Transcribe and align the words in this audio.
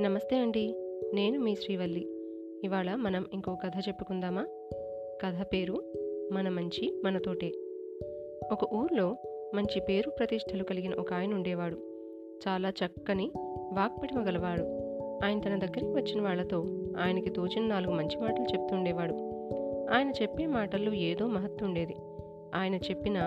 నమస్తే 0.00 0.36
అండి 0.36 0.74
నేను 1.14 1.40
మీ 1.40 1.56
శ్రీవల్లి. 1.56 2.08
ఇవాళ 2.64 2.94
మనం 2.94 3.26
ఇంకో 3.32 3.54
కథ 3.54 3.72
చెప్పుకుందామా? 3.88 4.46
కథ 5.24 5.46
పేరు 5.52 5.92
మన 6.32 6.48
మంచి 6.48 7.00
మనతోటే 7.04 7.52
ఒక 8.52 8.74
ఊర్లో 8.74 9.16
మంచి 9.54 9.80
పేరు 9.80 10.10
ప్రతిష్టలు 10.10 10.64
కలిగిన 10.64 10.94
ఒక 10.94 11.12
ఆయన 11.12 11.34
ఉండేవాడు. 11.34 11.76
చాలా 12.48 12.68
చక్కని 12.68 13.30
వాక్పటిమ 13.72 14.28
గలవాడు. 14.28 14.62
ఆయన 15.24 15.40
తన 15.40 15.58
దగ్గరికి 15.58 15.92
వచ్చిన 15.92 16.22
వాళ్ళతో 16.22 16.64
ఆయనకి 16.98 17.30
తోచిన 17.30 17.66
నాలుగు 17.66 17.92
మంచి 17.92 18.20
మాటలు 18.20 18.44
చెప్తుండేవాడు 18.44 19.14
ఆయన 19.90 20.10
చెప్పే 20.22 20.46
మాటల్లో 20.46 20.92
ఏదో 20.92 21.26
మహత్తుండేది 21.26 21.94
ఆయన 22.54 22.74
చెప్పిన 22.74 23.18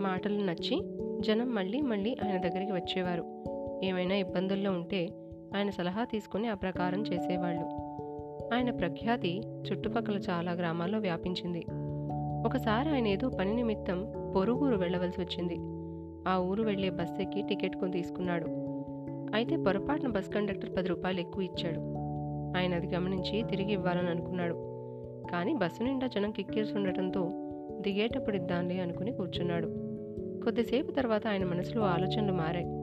మాటలు 0.00 0.44
నచ్చి 0.44 0.80
జనం 1.20 1.54
మళ్ళీ 1.54 1.80
మళ్ళీ 1.80 2.16
ఆయన 2.24 2.48
దగ్గరికి 2.48 2.72
వచ్చేవారు. 2.72 3.38
ఏమైనా 3.84 4.14
ఇబ్బందుల్లో 4.14 4.70
ఉంటే 4.70 5.08
ఆయన 5.56 5.70
సలహా 5.70 6.04
తీసుకుని 6.04 6.48
ఆ 6.48 6.54
ప్రకారం 6.54 7.02
చేసేవాళ్ళు. 7.02 7.64
ఆయన 8.54 8.70
ప్రఖ్యాతి 8.70 9.40
చుట్టుపక్కల 9.40 10.16
చాలా 10.16 10.52
గ్రామాల్లో 10.52 10.98
వ్యాపించింది. 10.98 11.64
ఒకసారి 12.46 12.88
ఆయన 12.88 13.06
ఏదో 13.06 13.28
పని 13.28 13.54
నిమిత్తం 13.54 14.12
పొరుగురు 14.36 14.76
వెళ్ళవలసి 14.76 15.20
వచ్చింది. 15.20 15.56
ఆ 16.30 16.38
ఊరు 16.38 16.62
వెళ్ళే 16.62 16.90
బస్ 16.90 17.20
ఎక్కి 17.20 17.42
టికెట్ 17.42 17.76
కొని 17.76 17.92
తీసుకున్నాడు. 17.92 18.46
అయితే 19.34 19.56
పొరపాటున 19.56 20.08
బస్ 20.08 20.28
కండక్టర్ 20.28 20.76
పది 20.76 20.88
రూపాయలు 20.88 21.20
ఎక్కువ 21.20 21.42
ఇచ్చాడు. 21.42 21.80
ఆయన 22.58 22.74
అది 22.74 22.94
గమనించి 22.94 23.42
తిరిగి 23.42 23.72
ఇవ్వాలని 23.72 24.10
అనుకున్నాడు. 24.10 24.54
కానీ 25.32 25.54
బస్సు 25.54 25.82
నిండా 25.82 26.06
జనం 26.06 26.30
కిక్కిరిసి 26.30 26.74
ఉండటంతో 26.74 27.30
దిగేటప్పుడు 27.80 28.36
ఇద్దాంలే 28.36 28.80
అనుకుని 28.80 29.12
కూర్చున్నాడు. 29.12 29.66
కొద్దిసేపు 30.44 30.90
తర్వాత 30.90 31.26
ఆయన 31.26 31.44
మనసులో 31.44 31.82
ఆలోచనలు 31.84 32.32
మారాయి. 32.32 32.77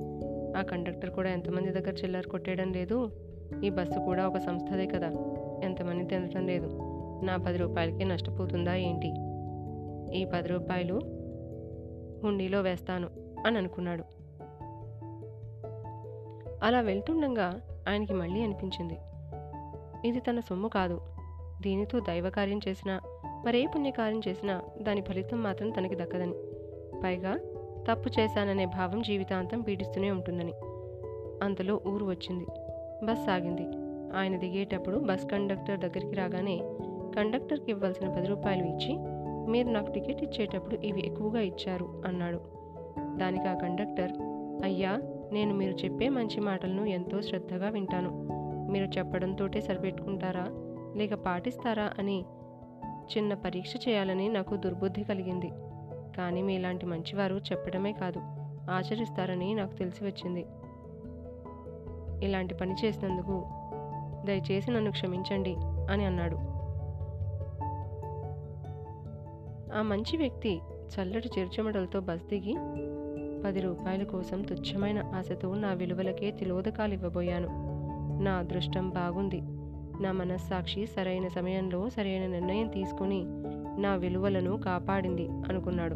ఆ 0.58 0.61
కండక్టర్ 0.61 1.09
కూడా 1.09 1.30
ఎంతమంది 1.30 1.72
దగ్గర 1.72 1.94
చిల్లర 1.94 2.22
కొట్టేయడం 2.22 2.73
లేదు. 2.73 3.11
ఈ 3.64 3.70
బస్సు 3.70 4.00
కూడా 4.00 4.28
ఒక 4.28 4.38
సంస్థదే 4.38 4.88
కదా. 4.88 5.08
ఎంతమంది 5.64 6.06
తినటం 6.06 6.47
లేదు. 6.47 6.80
నా 7.23 7.38
పది 7.38 7.58
రూపాయలకి 7.58 8.06
నష్టపోతుందా 8.06 8.75
ఏంటి? 8.75 9.14
ఈ 10.17 10.25
పది 10.25 10.47
రూపాయలు 10.47 11.00
హుండీలో 12.23 12.62
వేస్తాను 12.62 13.09
అని 13.45 13.58
అనుకున్నాడు. 13.58 14.03
అలా 16.64 16.81
వెళ్తుండగా 16.81 17.62
ఆయనకి 17.90 18.14
మళ్ళీ 18.14 18.42
అనిపించింది. 18.42 18.97
ఇది 20.08 20.19
తన 20.19 20.40
సొమ్ము 20.40 20.67
కాదు. 20.67 21.02
దీనితో 21.62 22.00
దైవకార్యం 22.00 22.59
చేసినా 22.67 23.02
మరే 23.45 23.66
పుణ్యకార్యం 23.66 24.22
చేసినా 24.28 24.62
దాని 24.81 25.02
ఫలితం 25.02 25.44
మాత్రం 25.44 25.69
తనకి 25.69 25.95
దక్కదని. 25.95 26.34
పైగా 27.03 27.38
తప్పు 27.89 28.19
చేశాననే 28.19 28.66
భావం 28.66 29.02
జీవితాంతం 29.02 29.61
పీడిస్తూనే 29.61 30.11
ఉంటుందని. 30.11 30.53
అంతలో 31.44 31.81
ఊరు 31.88 32.05
వచ్చింది. 32.05 32.45
బస్ 33.05 33.25
సాగింది 33.25 33.67
ఆయన 34.17 34.38
దిగేటప్పుడు 34.38 34.97
బస్ 34.97 35.25
కండక్టర్ 35.25 35.80
దగ్గరికి 35.80 36.16
రాగానే 36.16 36.59
కండక్టర్కి 37.17 37.72
ఇవ్వాల్సిన 37.72 38.09
పది 38.09 38.28
రూపాయలు 38.28 38.66
ఇచ్చి 38.66 38.97
మీరు 39.52 39.69
నాకు 39.69 39.91
టికెట్ 39.91 40.23
ఇచ్చేటప్పుడు 40.23 40.75
ఇవి 40.75 41.06
ఎక్కువగా 41.06 41.41
ఇచ్చారు 41.41 42.03
అన్నాడు. 42.06 42.39
దానికి 43.17 43.47
ఆ 43.47 43.53
కండక్టర్ 43.53 44.11
అయ్యా 44.63 45.02
నేను 45.31 45.56
మీరు 45.56 45.72
చెప్పే 45.72 46.09
మంచి 46.09 46.39
మాటలను 46.39 46.86
ఎంతో 46.86 47.22
శ్రద్ధగా 47.22 47.69
వింటాను. 47.69 48.28
మీరు 48.72 48.86
చెప్పడంతోటే 48.86 49.61
సరిపెట్టుకుంటారా? 49.61 50.47
లేక 50.95 51.13
పాటిస్తారా? 51.13 51.91
అని 52.00 52.25
చిన్న 53.17 53.33
పరీక్ష 53.33 53.73
చేయాలని 53.88 54.30
నాకు 54.30 54.56
దుర్బుద్ధి 54.56 55.03
కలిగింది. 55.03 55.52
కానీ 56.16 56.41
మీలాంటి 56.41 56.85
మంచివారు 56.85 57.35
చెప్పడమే 57.35 57.91
కాదు. 57.91 58.19
ఆచరిస్తారని 58.71 59.53
నాకు 59.53 59.73
తెలిసి 59.75 60.05
వచ్చింది. 60.05 60.45
ఇలాంటి 62.25 62.53
పని 62.53 62.75
చేసినందుకు 62.85 63.45
దయచేసి 64.25 64.72
నన్ను 64.72 64.91
క్షమించండి 64.91 65.56
అని 65.90 66.06
అన్నాడు. 66.06 66.35
ఆ 69.78 69.81
మంచి 69.81 70.17
వ్యక్తి 70.17 70.59
చల్లటి 70.95 71.29
చిరుచెమటలతో 71.40 72.00
బస్ 72.00 72.23
దిగి 72.23 72.56
పది 73.45 73.59
రూపాయల 73.59 74.03
కోసం 74.03 74.41
తుచ్చమైన 74.41 75.11
ఆశతో 75.16 75.56
నా 75.56 75.73
విలువలకే 75.73 76.31
తిలోదకాలు 76.31 76.94
ఇవ్వబోయాను. 76.94 77.50
నా 78.23 78.31
అదృష్టం 78.31 78.90
బాగుంది. 78.90 79.41
నా 80.01 80.11
మనస్సాక్షి 80.11 80.85
సరైన 80.85 81.28
సమయంలో 81.28 81.89
సరైన 81.89 82.28
నిర్ణయం 82.28 82.67
తీసుకుని 82.67 83.23
నా 83.81 83.95
విలువలను 83.95 84.61
కాపాడింది 84.61 85.28
అనుకున్నాడు. 85.28 85.95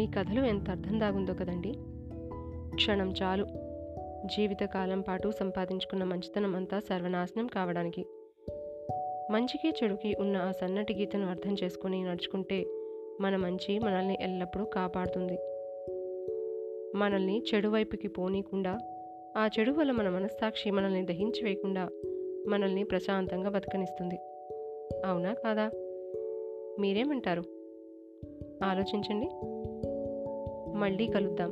ఈ 0.00 0.06
కథలో 0.06 0.44
ఎంత 0.44 0.70
అర్థం 0.70 1.00
దాగుందో 1.00 1.34
కదండి? 1.34 1.74
క్షణం 2.74 3.14
చాలు. 3.22 3.46
జీవితకాలం 4.26 5.00
పాటు 5.00 5.30
సంపాదించుకున్న 5.30 6.04
మంచితనం 6.04 6.56
అంతా 6.56 6.80
సర్వనాశనం 6.80 7.46
కావడానికి. 7.46 8.06
మంచికి 9.30 9.68
చెడుకి 9.68 10.16
ఉన్న 10.20 10.36
ఆ 10.36 10.50
సన్నటి 10.50 10.94
గీతను 10.94 11.30
అర్థం 11.30 11.56
చేసుకుని 11.64 12.04
నడుచుకుంటే 12.04 12.66
మన 13.20 13.36
మంచి 13.36 13.78
మనల్ని 13.78 14.18
ఎల్లప్పుడూ 14.20 14.64
కాపాడుతుంది. 14.64 15.38
మనల్ని 16.98 17.42
చెడు 17.54 17.68
వైపుకి 17.68 18.08
పోనీకుండా 18.08 18.78
ఆ 19.36 19.48
చెడు 19.58 19.72
వల్ల 19.72 19.92
మన 19.92 20.08
మనస్సాక్షి 20.08 20.70
మనల్ని 20.70 21.06
దహించి 21.06 21.44
వేయకుండా 21.44 21.88
మనల్ని 22.48 22.84
ప్రశాంతంగా 22.84 23.50
బతకనిస్తుంది. 23.50 24.14
అవునా 25.06 25.34
కాదా? 25.34 25.70
మీరేమంటారు? 26.80 27.42
ఆలోచించండి. 28.64 29.28
మళ్ళీ 30.78 31.06
కలుద్దాం. 31.06 31.50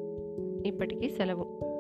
ఇప్పటికీ 0.67 1.09
సెలవు. 1.09 1.71